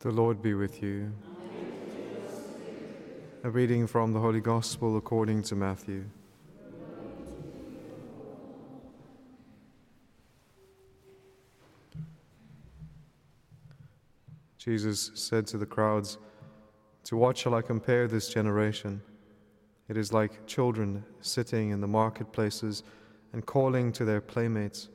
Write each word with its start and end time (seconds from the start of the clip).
The 0.00 0.10
Lord 0.10 0.40
be 0.40 0.54
with 0.54 0.82
you. 0.82 1.12
A 3.44 3.50
reading 3.50 3.86
from 3.86 4.14
the 4.14 4.18
Holy 4.18 4.40
Gospel 4.40 4.96
according 4.96 5.42
to 5.42 5.54
Matthew. 5.54 6.06
Jesus 14.56 15.10
said 15.12 15.46
to 15.48 15.58
the 15.58 15.66
crowds, 15.66 16.16
To 17.04 17.18
what 17.18 17.36
shall 17.36 17.54
I 17.54 17.60
compare 17.60 18.08
this 18.08 18.30
generation? 18.30 19.02
It 19.86 19.98
is 19.98 20.14
like 20.14 20.46
children 20.46 21.04
sitting 21.20 21.72
in 21.72 21.82
the 21.82 21.86
marketplaces 21.86 22.84
and 23.34 23.44
calling 23.44 23.92
to 23.92 24.06
their 24.06 24.22
playmates. 24.22 24.88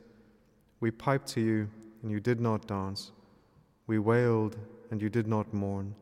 We 0.80 0.90
piped 0.90 1.28
to 1.34 1.42
you, 1.42 1.70
and 2.02 2.10
you 2.10 2.20
did 2.20 2.42
not 2.42 2.66
dance. 2.66 3.12
We 3.86 4.00
wailed, 4.00 4.58
and 4.92 5.02
you 5.02 5.10
did 5.10 5.28
not 5.28 5.54
mourn. 5.54 5.96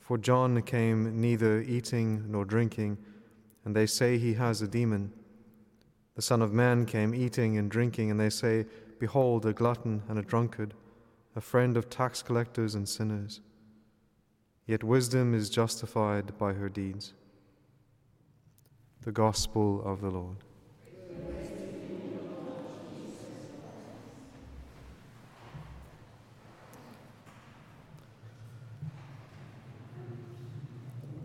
For 0.00 0.18
John 0.18 0.60
came 0.62 1.20
neither 1.20 1.60
eating 1.60 2.24
nor 2.28 2.44
drinking, 2.44 2.98
and 3.64 3.74
they 3.74 3.86
say 3.86 4.18
he 4.18 4.34
has 4.34 4.60
a 4.60 4.68
demon. 4.68 5.12
The 6.14 6.22
Son 6.22 6.42
of 6.42 6.52
Man 6.52 6.84
came 6.84 7.14
eating 7.14 7.56
and 7.56 7.70
drinking, 7.70 8.10
and 8.10 8.20
they 8.20 8.30
say, 8.30 8.66
Behold, 8.98 9.46
a 9.46 9.52
glutton 9.52 10.02
and 10.08 10.18
a 10.18 10.22
drunkard, 10.22 10.74
a 11.34 11.40
friend 11.40 11.76
of 11.76 11.88
tax 11.88 12.22
collectors 12.22 12.74
and 12.74 12.88
sinners. 12.88 13.40
Yet 14.66 14.84
wisdom 14.84 15.34
is 15.34 15.50
justified 15.50 16.36
by 16.38 16.52
her 16.52 16.68
deeds. 16.68 17.14
The 19.02 19.12
Gospel 19.12 19.82
of 19.84 20.00
the 20.00 20.10
Lord. 20.10 20.36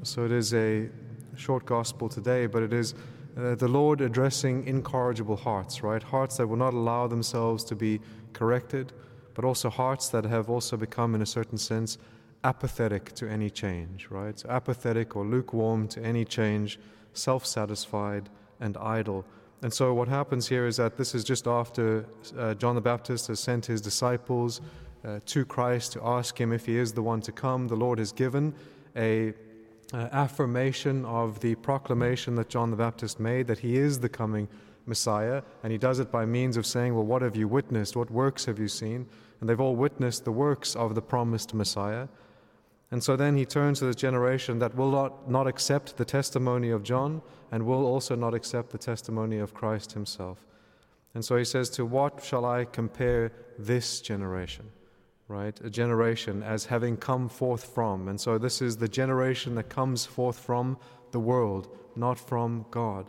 So 0.07 0.23
it 0.23 0.31
is 0.31 0.53
a 0.53 0.87
short 1.35 1.65
gospel 1.65 2.07
today, 2.07 2.45
but 2.45 2.63
it 2.63 2.71
is 2.71 2.95
uh, 3.37 3.55
the 3.55 3.67
Lord 3.67 3.99
addressing 3.99 4.65
incorrigible 4.65 5.35
hearts, 5.35 5.83
right? 5.83 6.01
Hearts 6.01 6.37
that 6.37 6.47
will 6.47 6.55
not 6.55 6.73
allow 6.73 7.07
themselves 7.07 7.65
to 7.65 7.75
be 7.75 7.99
corrected, 8.31 8.93
but 9.33 9.43
also 9.43 9.69
hearts 9.69 10.07
that 10.09 10.23
have 10.23 10.49
also 10.49 10.77
become, 10.77 11.13
in 11.13 11.21
a 11.21 11.25
certain 11.25 11.57
sense, 11.57 11.97
apathetic 12.45 13.13
to 13.15 13.29
any 13.29 13.49
change, 13.49 14.07
right? 14.09 14.39
So 14.39 14.47
apathetic 14.47 15.17
or 15.17 15.25
lukewarm 15.25 15.89
to 15.89 16.01
any 16.01 16.23
change, 16.23 16.79
self 17.11 17.45
satisfied 17.45 18.29
and 18.61 18.77
idle. 18.77 19.25
And 19.61 19.73
so 19.73 19.93
what 19.93 20.07
happens 20.07 20.47
here 20.47 20.67
is 20.67 20.77
that 20.77 20.95
this 20.95 21.13
is 21.13 21.25
just 21.25 21.47
after 21.47 22.05
uh, 22.37 22.53
John 22.53 22.75
the 22.75 22.81
Baptist 22.81 23.27
has 23.27 23.41
sent 23.41 23.65
his 23.65 23.81
disciples 23.81 24.61
uh, 25.05 25.19
to 25.25 25.43
Christ 25.43 25.91
to 25.93 26.01
ask 26.05 26.39
him 26.39 26.53
if 26.53 26.65
he 26.65 26.77
is 26.77 26.93
the 26.93 27.03
one 27.03 27.19
to 27.21 27.33
come. 27.33 27.67
The 27.67 27.75
Lord 27.75 27.99
has 27.99 28.13
given 28.13 28.53
a 28.95 29.33
uh, 29.93 30.09
affirmation 30.11 31.05
of 31.05 31.39
the 31.39 31.55
proclamation 31.55 32.35
that 32.35 32.49
John 32.49 32.71
the 32.71 32.77
Baptist 32.77 33.19
made 33.19 33.47
that 33.47 33.59
he 33.59 33.77
is 33.77 33.99
the 33.99 34.09
coming 34.09 34.47
Messiah, 34.85 35.43
and 35.63 35.71
he 35.71 35.77
does 35.77 35.99
it 35.99 36.11
by 36.11 36.25
means 36.25 36.57
of 36.57 36.65
saying, 36.65 36.95
Well, 36.95 37.03
what 37.03 37.21
have 37.21 37.35
you 37.35 37.47
witnessed? 37.47 37.95
What 37.95 38.09
works 38.09 38.45
have 38.45 38.59
you 38.59 38.67
seen? 38.67 39.07
And 39.39 39.49
they've 39.49 39.59
all 39.59 39.75
witnessed 39.75 40.25
the 40.25 40.31
works 40.31 40.75
of 40.75 40.95
the 40.95 41.01
promised 41.01 41.53
Messiah. 41.53 42.07
And 42.89 43.03
so 43.03 43.15
then 43.15 43.35
he 43.35 43.45
turns 43.45 43.79
to 43.79 43.85
this 43.85 43.97
generation 43.97 44.59
that 44.59 44.75
will 44.75 44.91
not, 44.91 45.29
not 45.29 45.45
accept 45.45 45.97
the 45.97 46.05
testimony 46.05 46.69
of 46.69 46.83
John 46.83 47.21
and 47.51 47.65
will 47.65 47.85
also 47.85 48.15
not 48.15 48.33
accept 48.33 48.71
the 48.71 48.77
testimony 48.77 49.37
of 49.37 49.53
Christ 49.53 49.91
himself. 49.91 50.45
And 51.13 51.23
so 51.23 51.35
he 51.35 51.45
says, 51.45 51.69
To 51.71 51.85
what 51.85 52.23
shall 52.23 52.45
I 52.45 52.65
compare 52.65 53.33
this 53.59 53.99
generation? 53.99 54.69
Right? 55.27 55.59
A 55.61 55.69
generation 55.69 56.41
as 56.43 56.65
having 56.65 56.97
come 56.97 57.27
forth 57.27 57.63
from. 57.63 58.07
And 58.07 58.19
so 58.19 58.37
this 58.37 58.61
is 58.61 58.77
the 58.77 58.87
generation 58.87 59.55
that 59.55 59.69
comes 59.69 60.05
forth 60.05 60.39
from 60.39 60.77
the 61.11 61.19
world, 61.19 61.67
not 61.95 62.17
from 62.17 62.65
God. 62.71 63.07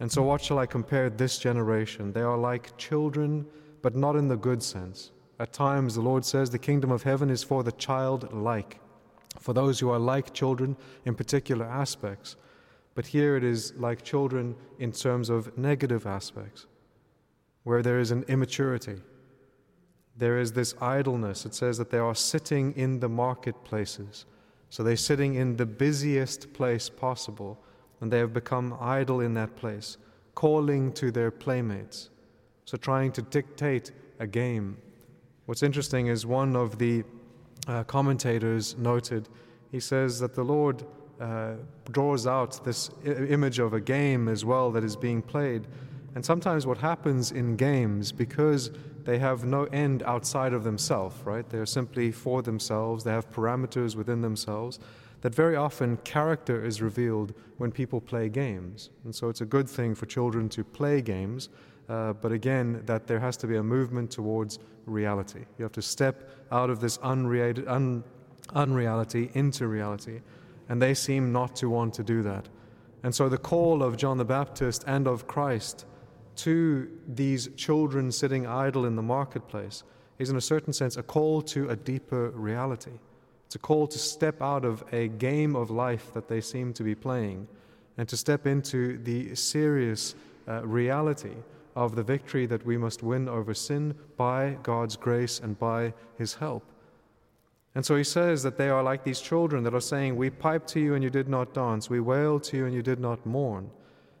And 0.00 0.10
so, 0.10 0.22
what 0.22 0.40
shall 0.40 0.58
I 0.58 0.66
compare 0.66 1.10
this 1.10 1.38
generation? 1.38 2.12
They 2.12 2.20
are 2.20 2.38
like 2.38 2.76
children, 2.76 3.46
but 3.82 3.96
not 3.96 4.14
in 4.14 4.28
the 4.28 4.36
good 4.36 4.62
sense. 4.62 5.10
At 5.40 5.52
times, 5.52 5.94
the 5.94 6.00
Lord 6.00 6.24
says 6.24 6.50
the 6.50 6.58
kingdom 6.58 6.90
of 6.90 7.02
heaven 7.02 7.30
is 7.30 7.42
for 7.42 7.62
the 7.62 7.72
childlike, 7.72 8.80
for 9.38 9.52
those 9.52 9.80
who 9.80 9.90
are 9.90 9.98
like 9.98 10.32
children 10.32 10.76
in 11.04 11.14
particular 11.14 11.66
aspects. 11.66 12.36
But 12.94 13.06
here 13.06 13.36
it 13.36 13.44
is 13.44 13.74
like 13.76 14.02
children 14.02 14.56
in 14.78 14.92
terms 14.92 15.30
of 15.30 15.56
negative 15.58 16.06
aspects, 16.06 16.66
where 17.64 17.82
there 17.82 17.98
is 17.98 18.10
an 18.10 18.24
immaturity, 18.28 18.96
there 20.18 20.38
is 20.38 20.52
this 20.52 20.74
idleness. 20.80 21.46
It 21.46 21.54
says 21.54 21.78
that 21.78 21.90
they 21.90 21.98
are 21.98 22.14
sitting 22.14 22.74
in 22.76 23.00
the 23.00 23.08
marketplaces. 23.08 24.26
So 24.68 24.82
they're 24.82 24.96
sitting 24.96 25.36
in 25.36 25.56
the 25.56 25.64
busiest 25.64 26.52
place 26.52 26.88
possible, 26.90 27.58
and 28.00 28.12
they 28.12 28.18
have 28.18 28.34
become 28.34 28.76
idle 28.80 29.20
in 29.20 29.34
that 29.34 29.56
place, 29.56 29.96
calling 30.34 30.92
to 30.94 31.10
their 31.10 31.30
playmates. 31.30 32.10
So 32.64 32.76
trying 32.76 33.12
to 33.12 33.22
dictate 33.22 33.92
a 34.18 34.26
game. 34.26 34.76
What's 35.46 35.62
interesting 35.62 36.08
is 36.08 36.26
one 36.26 36.56
of 36.56 36.78
the 36.78 37.04
uh, 37.66 37.84
commentators 37.84 38.76
noted, 38.76 39.28
he 39.70 39.80
says 39.80 40.20
that 40.20 40.34
the 40.34 40.44
Lord 40.44 40.84
uh, 41.20 41.54
draws 41.90 42.26
out 42.26 42.64
this 42.64 42.90
I- 43.04 43.10
image 43.10 43.58
of 43.58 43.72
a 43.72 43.80
game 43.80 44.28
as 44.28 44.44
well 44.44 44.70
that 44.72 44.84
is 44.84 44.96
being 44.96 45.22
played. 45.22 45.66
And 46.18 46.26
sometimes 46.26 46.66
what 46.66 46.78
happens 46.78 47.30
in 47.30 47.54
games, 47.54 48.10
because 48.10 48.72
they 49.04 49.20
have 49.20 49.44
no 49.44 49.66
end 49.66 50.02
outside 50.02 50.52
of 50.52 50.64
themselves, 50.64 51.14
right? 51.24 51.48
They're 51.48 51.64
simply 51.64 52.10
for 52.10 52.42
themselves, 52.42 53.04
they 53.04 53.12
have 53.12 53.30
parameters 53.30 53.94
within 53.94 54.20
themselves. 54.20 54.80
That 55.20 55.32
very 55.32 55.54
often 55.54 55.96
character 55.98 56.64
is 56.64 56.82
revealed 56.82 57.34
when 57.58 57.70
people 57.70 58.00
play 58.00 58.28
games. 58.28 58.90
And 59.04 59.14
so 59.14 59.28
it's 59.28 59.42
a 59.42 59.44
good 59.44 59.70
thing 59.70 59.94
for 59.94 60.06
children 60.06 60.48
to 60.48 60.64
play 60.64 61.02
games, 61.02 61.50
uh, 61.88 62.14
but 62.14 62.32
again, 62.32 62.82
that 62.86 63.06
there 63.06 63.20
has 63.20 63.36
to 63.36 63.46
be 63.46 63.54
a 63.54 63.62
movement 63.62 64.10
towards 64.10 64.58
reality. 64.86 65.44
You 65.56 65.62
have 65.62 65.70
to 65.74 65.82
step 65.82 66.28
out 66.50 66.68
of 66.68 66.80
this 66.80 66.98
un, 67.00 68.02
unreality 68.56 69.30
into 69.34 69.68
reality. 69.68 70.20
And 70.68 70.82
they 70.82 70.94
seem 70.94 71.30
not 71.30 71.54
to 71.54 71.70
want 71.70 71.94
to 71.94 72.02
do 72.02 72.24
that. 72.24 72.48
And 73.04 73.14
so 73.14 73.28
the 73.28 73.38
call 73.38 73.84
of 73.84 73.96
John 73.96 74.18
the 74.18 74.24
Baptist 74.24 74.82
and 74.84 75.06
of 75.06 75.28
Christ 75.28 75.84
to 76.38 76.88
these 77.06 77.48
children 77.56 78.10
sitting 78.10 78.46
idle 78.46 78.86
in 78.86 78.96
the 78.96 79.02
marketplace 79.02 79.82
is, 80.18 80.30
in 80.30 80.36
a 80.36 80.40
certain 80.40 80.72
sense, 80.72 80.96
a 80.96 81.02
call 81.02 81.42
to 81.42 81.68
a 81.68 81.76
deeper 81.76 82.30
reality. 82.30 82.92
It's 83.46 83.54
a 83.54 83.58
call 83.58 83.86
to 83.88 83.98
step 83.98 84.42
out 84.42 84.64
of 84.64 84.84
a 84.92 85.08
game 85.08 85.56
of 85.56 85.70
life 85.70 86.12
that 86.14 86.28
they 86.28 86.40
seem 86.40 86.72
to 86.74 86.82
be 86.82 86.94
playing 86.94 87.48
and 87.96 88.08
to 88.08 88.16
step 88.16 88.46
into 88.46 88.98
the 88.98 89.34
serious 89.34 90.14
uh, 90.46 90.66
reality 90.66 91.34
of 91.74 91.94
the 91.94 92.02
victory 92.02 92.46
that 92.46 92.64
we 92.64 92.76
must 92.76 93.02
win 93.02 93.28
over 93.28 93.54
sin 93.54 93.94
by 94.16 94.58
God's 94.62 94.96
grace 94.96 95.40
and 95.40 95.58
by 95.58 95.92
His 96.16 96.34
help. 96.34 96.64
And 97.74 97.84
so 97.84 97.96
he 97.96 98.04
says 98.04 98.42
that 98.42 98.58
they 98.58 98.68
are 98.68 98.82
like 98.82 99.04
these 99.04 99.20
children 99.20 99.62
that 99.64 99.74
are 99.74 99.80
saying, 99.80 100.16
We 100.16 100.30
piped 100.30 100.68
to 100.68 100.80
you 100.80 100.94
and 100.94 101.04
you 101.04 101.10
did 101.10 101.28
not 101.28 101.54
dance, 101.54 101.88
we 101.88 102.00
wailed 102.00 102.42
to 102.44 102.56
you 102.56 102.66
and 102.66 102.74
you 102.74 102.82
did 102.82 102.98
not 102.98 103.24
mourn 103.24 103.70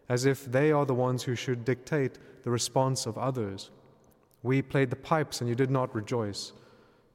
as 0.08 0.24
if 0.24 0.44
they 0.44 0.72
are 0.72 0.86
the 0.86 0.94
ones 0.94 1.22
who 1.22 1.34
should 1.34 1.64
dictate 1.64 2.18
the 2.42 2.50
response 2.50 3.06
of 3.06 3.18
others. 3.18 3.70
We 4.42 4.62
played 4.62 4.90
the 4.90 4.96
pipes 4.96 5.40
and 5.40 5.48
you 5.48 5.54
did 5.54 5.70
not 5.70 5.94
rejoice. 5.94 6.52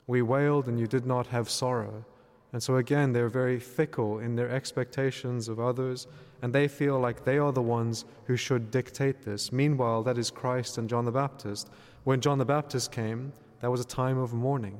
We 0.07 0.21
wailed 0.21 0.67
and 0.67 0.79
you 0.79 0.87
did 0.87 1.05
not 1.05 1.27
have 1.27 1.49
sorrow. 1.49 2.05
And 2.51 2.61
so 2.61 2.75
again, 2.77 3.11
they're 3.13 3.29
very 3.29 3.59
fickle 3.59 4.19
in 4.19 4.35
their 4.35 4.49
expectations 4.49 5.49
of 5.49 5.59
others, 5.59 6.05
and 6.43 6.53
they 6.53 6.67
feel 6.67 6.99
like 6.99 7.23
they 7.23 7.39
are 7.39 7.51
the 7.51 7.63
ones 7.63 8.05
who 8.25 8.37
should 8.37 8.69
dictate 8.69 9.23
this. 9.23 9.51
Meanwhile, 9.51 10.03
that 10.03 10.19
is 10.19 10.29
Christ 10.29 10.77
and 10.77 10.87
John 10.87 11.05
the 11.05 11.11
Baptist. 11.11 11.71
When 12.03 12.21
John 12.21 12.37
the 12.37 12.45
Baptist 12.45 12.91
came, 12.91 13.33
that 13.61 13.71
was 13.71 13.81
a 13.81 13.85
time 13.85 14.19
of 14.19 14.33
mourning. 14.33 14.79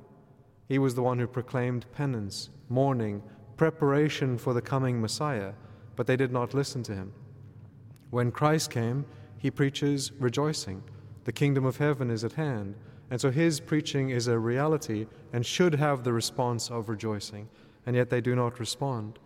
He 0.68 0.78
was 0.78 0.94
the 0.94 1.02
one 1.02 1.18
who 1.18 1.26
proclaimed 1.26 1.88
penance, 1.94 2.50
mourning, 2.70 3.24
preparation 3.58 4.38
for 4.38 4.54
the 4.54 4.62
coming 4.62 5.02
Messiah, 5.02 5.54
but 5.96 6.06
they 6.06 6.16
did 6.16 6.32
not 6.32 6.54
listen 6.54 6.84
to 6.84 6.94
him. 6.94 7.12
When 8.14 8.32
Christ 8.32 8.70
came, 8.70 9.06
he 9.40 9.50
preaches 9.50 10.12
rejoicing. 10.20 10.84
The 11.24 11.32
kingdom 11.32 11.66
of 11.66 11.78
heaven 11.78 12.12
is 12.12 12.24
at 12.24 12.34
hand. 12.34 12.76
And 13.10 13.20
so 13.20 13.32
his 13.32 13.60
preaching 13.60 14.12
is 14.12 14.28
a 14.28 14.38
reality 14.38 15.08
and 15.34 15.44
should 15.44 15.74
have 15.74 16.04
the 16.04 16.14
response 16.14 16.70
of 16.70 16.90
rejoicing. 16.90 17.50
And 17.88 17.96
yet 17.96 18.12
they 18.12 18.22
do 18.22 18.36
not 18.36 18.60
respond. 18.60 19.18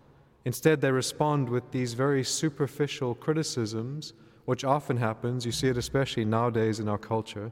Instead, 0.45 0.79
they 0.79 0.89
respond 0.89 1.49
with 1.49 1.69
these 1.71 1.95
very 1.95 2.23
superficial 2.23 3.13
criticisms, 3.13 4.13
which 4.45 4.63
often 4.63 4.95
happens. 4.95 5.45
You 5.45 5.51
see 5.51 5.67
it 5.67 5.77
especially 5.77 6.23
nowadays 6.23 6.79
in 6.79 6.87
our 6.87 6.97
culture. 6.97 7.51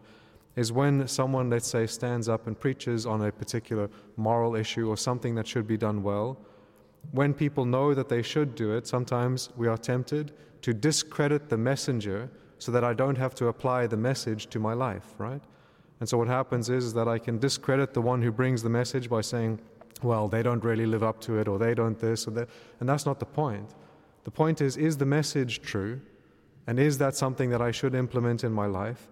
Is 0.56 0.72
when 0.72 1.06
someone, 1.06 1.50
let's 1.50 1.68
say, 1.68 1.86
stands 1.86 2.30
up 2.30 2.48
and 2.48 2.58
preaches 2.58 3.06
on 3.06 3.22
a 3.22 3.30
particular 3.30 3.90
moral 4.16 4.56
issue 4.56 4.88
or 4.88 4.96
something 4.96 5.36
that 5.36 5.48
should 5.48 5.68
be 5.68 5.76
done 5.76 6.02
well. 6.02 6.38
When 7.12 7.34
people 7.34 7.66
know 7.66 7.94
that 7.94 8.08
they 8.08 8.22
should 8.22 8.56
do 8.56 8.72
it, 8.72 8.88
sometimes 8.88 9.50
we 9.58 9.68
are 9.68 9.78
tempted 9.78 10.32
to 10.66 10.74
discredit 10.74 11.48
the 11.48 11.58
messenger 11.58 12.28
so 12.58 12.72
that 12.72 12.84
I 12.84 12.92
don't 12.96 13.20
have 13.20 13.36
to 13.36 13.50
apply 13.50 13.86
the 13.86 13.98
message 13.98 14.48
to 14.48 14.58
my 14.58 14.74
life, 14.74 15.14
right? 15.20 15.44
And 16.00 16.10
so 16.10 16.18
what 16.18 16.28
happens 16.28 16.72
is, 16.72 16.86
is 16.86 16.94
that 16.96 17.08
I 17.08 17.20
can 17.20 17.38
discredit 17.38 17.94
the 17.94 18.02
one 18.02 18.20
who 18.24 18.32
brings 18.32 18.64
the 18.64 18.70
message 18.72 19.08
by 19.08 19.22
saying, 19.22 19.60
well, 20.02 20.28
they 20.28 20.42
don't 20.42 20.64
really 20.64 20.88
live 20.88 21.04
up 21.04 21.22
to 21.22 21.38
it, 21.38 21.48
or 21.48 21.60
they 21.60 21.76
don't 21.76 22.00
this, 22.00 22.28
or 22.28 22.32
that. 22.32 22.50
And 22.80 22.90
that's 22.90 23.06
not 23.06 23.20
the 23.20 23.28
point. 23.28 23.76
The 24.24 24.32
point 24.32 24.60
is, 24.60 24.76
is 24.76 24.98
the 24.98 25.06
message 25.06 25.62
true? 25.62 26.02
And 26.66 26.80
is 26.80 26.98
that 26.98 27.16
something 27.16 27.52
that 27.52 27.62
I 27.62 27.70
should 27.70 27.94
implement 27.94 28.44
in 28.44 28.52
my 28.52 28.66
life? 28.66 29.08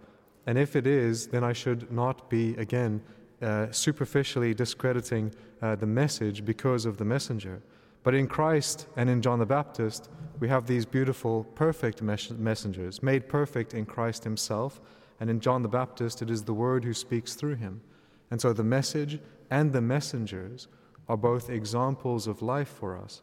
And 0.48 0.58
if 0.58 0.76
it 0.76 0.88
is, 0.88 1.28
then 1.28 1.44
I 1.44 1.54
should 1.54 1.92
not 1.92 2.32
be, 2.32 2.56
again, 2.56 3.00
uh, 3.44 3.68
superficially 3.70 4.56
discrediting 4.56 5.32
uh, 5.62 5.76
the 5.76 5.86
message 5.86 6.46
because 6.46 6.88
of 6.88 6.98
the 6.98 7.06
messenger. 7.06 7.62
But 8.04 8.14
in 8.14 8.28
Christ 8.28 8.88
and 8.98 9.10
in 9.10 9.22
John 9.22 9.40
the 9.40 9.46
Baptist, 9.46 10.10
we 10.40 10.50
have 10.50 10.68
these 10.68 10.86
beautiful, 10.86 11.46
perfect 11.56 12.02
mes- 12.02 12.32
messengers, 12.32 13.02
made 13.02 13.30
perfect 13.30 13.74
in 13.74 13.86
Christ 13.86 14.24
Himself. 14.24 14.82
And 15.20 15.30
in 15.30 15.40
John 15.40 15.62
the 15.62 15.70
Baptist, 15.70 16.22
it 16.22 16.30
is 16.30 16.44
the 16.44 16.54
Word 16.54 16.84
who 16.84 16.94
speaks 16.94 17.36
through 17.36 17.56
Him. 17.56 17.82
And 18.30 18.42
so 18.42 18.52
the 18.52 18.64
message 18.64 19.20
and 19.50 19.72
the 19.72 19.82
messengers 19.82 20.68
are 21.08 21.18
both 21.18 21.50
examples 21.50 22.28
of 22.28 22.42
life 22.42 22.68
for 22.68 22.98
us. 22.98 23.22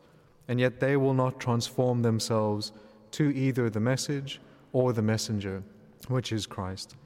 And 0.49 0.59
yet 0.59 0.81
they 0.81 0.97
will 0.97 1.15
not 1.15 1.41
transform 1.41 2.03
themselves 2.03 2.73
to 3.13 3.35
either 3.35 3.69
the 3.69 3.81
message 3.81 4.41
or 4.73 4.93
the 4.93 5.03
messenger, 5.03 5.63
which 6.09 6.33
is 6.33 6.47
Christ. 6.47 6.97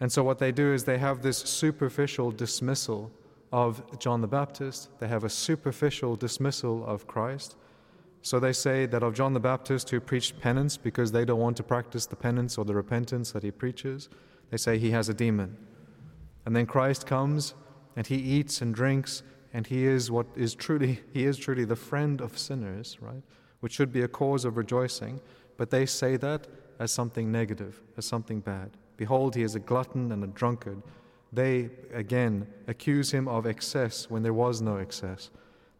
And 0.00 0.10
so 0.10 0.22
what 0.22 0.38
they 0.38 0.52
do 0.52 0.72
is 0.72 0.84
they 0.84 0.98
have 0.98 1.22
this 1.22 1.38
superficial 1.38 2.30
dismissal 2.30 3.10
of 3.54 4.00
John 4.00 4.20
the 4.20 4.26
Baptist, 4.26 4.88
they 4.98 5.06
have 5.06 5.22
a 5.22 5.28
superficial 5.28 6.16
dismissal 6.16 6.84
of 6.84 7.06
Christ. 7.06 7.54
So 8.20 8.40
they 8.40 8.52
say 8.52 8.84
that 8.86 9.04
of 9.04 9.14
John 9.14 9.32
the 9.32 9.38
Baptist 9.38 9.90
who 9.90 10.00
preached 10.00 10.40
penance 10.40 10.76
because 10.76 11.12
they 11.12 11.24
don't 11.24 11.38
want 11.38 11.56
to 11.58 11.62
practice 11.62 12.04
the 12.04 12.16
penance 12.16 12.58
or 12.58 12.64
the 12.64 12.74
repentance 12.74 13.30
that 13.30 13.44
he 13.44 13.52
preaches, 13.52 14.08
they 14.50 14.56
say 14.56 14.76
he 14.76 14.90
has 14.90 15.08
a 15.08 15.14
demon. 15.14 15.56
And 16.44 16.56
then 16.56 16.66
Christ 16.66 17.06
comes 17.06 17.54
and 17.94 18.08
he 18.08 18.16
eats 18.16 18.60
and 18.60 18.74
drinks 18.74 19.22
and 19.52 19.68
he 19.68 19.86
is 19.86 20.10
what 20.10 20.26
is 20.34 20.56
truly 20.56 20.98
he 21.12 21.24
is 21.24 21.36
truly 21.36 21.64
the 21.64 21.76
friend 21.76 22.20
of 22.20 22.36
sinners, 22.36 22.98
right? 23.00 23.22
Which 23.60 23.74
should 23.74 23.92
be 23.92 24.02
a 24.02 24.08
cause 24.08 24.44
of 24.44 24.56
rejoicing, 24.56 25.20
but 25.56 25.70
they 25.70 25.86
say 25.86 26.16
that 26.16 26.48
as 26.80 26.90
something 26.90 27.30
negative, 27.30 27.80
as 27.96 28.04
something 28.04 28.40
bad. 28.40 28.70
Behold, 28.96 29.36
he 29.36 29.42
is 29.42 29.54
a 29.54 29.60
glutton 29.60 30.10
and 30.10 30.24
a 30.24 30.26
drunkard, 30.26 30.82
they 31.34 31.70
again 31.92 32.46
accuse 32.66 33.10
him 33.10 33.28
of 33.28 33.46
excess 33.46 34.08
when 34.10 34.22
there 34.22 34.34
was 34.34 34.60
no 34.60 34.76
excess. 34.76 35.30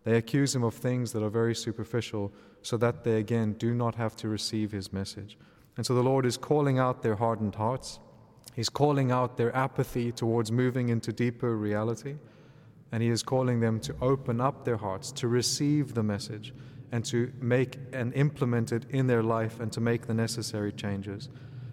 They 0.05 0.17
accuse 0.17 0.55
him 0.55 0.65
of 0.65 0.75
things 0.75 1.13
that 1.13 1.23
are 1.23 1.31
very 1.31 1.55
superficial, 1.55 2.33
so 2.63 2.77
that 2.79 3.05
they 3.05 3.19
again 3.19 3.55
do 3.55 3.75
not 3.75 3.95
have 3.95 4.17
to 4.17 4.29
receive 4.29 4.73
his 4.73 4.93
message. 4.93 5.39
And 5.77 5.85
so 5.85 5.95
the 5.95 6.03
Lord 6.03 6.25
is 6.25 6.37
calling 6.37 6.79
out 6.79 7.03
their 7.03 7.17
hardened 7.17 7.57
hearts. 7.57 7.99
He's 8.55 8.69
calling 8.69 9.11
out 9.11 9.37
their 9.37 9.55
apathy 9.55 10.13
towards 10.13 10.53
moving 10.53 10.89
into 10.89 11.13
deeper 11.13 11.57
reality. 11.57 12.17
And 12.93 13.03
He 13.03 13.09
is 13.09 13.23
calling 13.23 13.59
them 13.61 13.81
to 13.81 13.97
open 14.01 14.41
up 14.41 14.65
their 14.65 14.77
hearts, 14.77 15.11
to 15.13 15.27
receive 15.27 15.95
the 15.95 16.03
message, 16.03 16.55
and 16.93 17.05
to 17.07 17.33
make 17.41 17.79
and 17.93 18.15
implement 18.15 18.71
it 18.71 18.85
in 18.91 19.09
their 19.09 19.23
life 19.23 19.59
and 19.59 19.73
to 19.73 19.81
make 19.81 20.07
the 20.07 20.15
necessary 20.15 20.71
changes. 20.71 21.29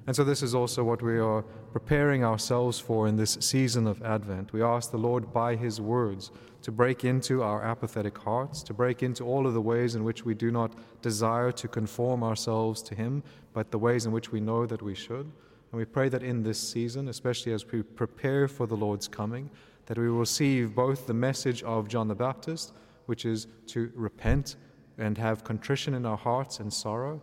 And 0.08 0.16
so, 0.16 0.24
this 0.24 0.42
is 0.42 0.56
also 0.56 0.84
what 0.84 1.04
we 1.04 1.20
are 1.20 1.44
preparing 1.74 2.24
ourselves 2.24 2.80
for 2.80 3.08
in 3.08 3.18
this 3.18 3.38
season 3.40 3.86
of 3.86 4.02
Advent. 4.02 4.52
We 4.52 4.64
ask 4.64 4.90
the 4.90 4.98
Lord 4.98 5.32
by 5.32 5.56
His 5.56 5.80
words 5.80 6.32
to 6.64 6.72
break 6.72 7.06
into 7.06 7.44
our 7.44 7.64
apathetic 7.64 8.18
hearts, 8.18 8.64
to 8.64 8.74
break 8.74 9.04
into 9.04 9.24
all 9.24 9.46
of 9.46 9.54
the 9.54 9.62
ways 9.62 9.94
in 9.94 10.04
which 10.04 10.26
we 10.26 10.34
do 10.34 10.50
not 10.50 10.74
desire 11.02 11.52
to 11.52 11.68
conform 11.68 12.24
ourselves 12.24 12.82
to 12.84 12.96
Him, 12.96 13.22
but 13.54 13.70
the 13.70 13.78
ways 13.78 14.08
in 14.08 14.12
which 14.12 14.32
we 14.32 14.40
know 14.40 14.66
that 14.66 14.82
we 14.82 14.96
should. 14.96 15.32
And 15.72 15.80
we 15.80 15.86
pray 15.86 16.10
that 16.10 16.24
in 16.24 16.42
this 16.42 16.60
season, 16.60 17.08
especially 17.08 17.54
as 17.54 17.66
we 17.66 17.84
prepare 17.84 18.48
for 18.48 18.66
the 18.66 18.76
Lord's 18.76 19.08
coming, 19.08 19.52
that 19.86 19.98
we 20.00 20.10
will 20.10 20.20
receive 20.20 20.74
both 20.74 21.06
the 21.06 21.14
message 21.14 21.62
of 21.64 21.88
John 21.88 22.08
the 22.08 22.16
Baptist, 22.16 22.74
which 23.06 23.26
is 23.26 23.48
to 23.68 23.92
repent 23.96 24.56
and 24.98 25.18
have 25.18 25.44
contrition 25.44 25.94
in 25.94 26.06
our 26.06 26.18
hearts 26.18 26.60
and 26.60 26.74
sorrow 26.74 27.22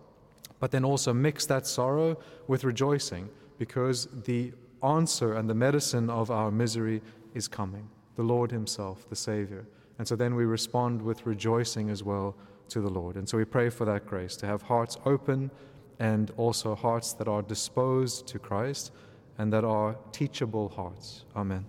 but 0.61 0.71
then 0.71 0.85
also 0.85 1.13
mix 1.13 1.47
that 1.47 1.67
sorrow 1.67 2.19
with 2.47 2.65
rejoicing 2.65 3.29
because 3.59 4.09
the 4.25 4.53
answer 4.83 5.35
and 5.35 5.49
the 5.49 5.55
medicine 5.55 6.09
of 6.09 6.31
our 6.31 6.51
misery 6.51 7.03
is 7.35 7.49
coming 7.49 7.89
the 8.17 8.23
Lord 8.25 8.51
Himself, 8.51 9.09
the 9.09 9.15
Savior. 9.17 9.65
And 9.99 10.07
so 10.07 10.17
then 10.17 10.35
we 10.35 10.45
respond 10.45 11.01
with 11.01 11.25
rejoicing 11.25 11.89
as 11.89 12.03
well 12.03 12.35
to 12.69 12.81
the 12.81 12.89
Lord. 12.89 13.17
And 13.17 13.29
so 13.29 13.39
we 13.39 13.45
pray 13.45 13.71
for 13.71 13.85
that 13.85 14.07
grace 14.07 14.37
to 14.39 14.47
have 14.47 14.63
hearts 14.63 14.97
open 15.07 15.53
and 16.01 16.33
also 16.37 16.75
hearts 16.75 17.13
that 17.15 17.29
are 17.29 17.43
disposed 17.43 18.27
to 18.27 18.41
Christ 18.41 18.91
and 19.39 19.53
that 19.53 19.65
are 19.65 19.97
teachable 20.11 20.69
hearts. 20.69 21.25
Amen. 21.37 21.65